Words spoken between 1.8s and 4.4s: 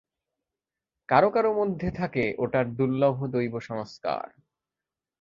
থাকে ওটার দুর্লভ দৈব সংস্কার।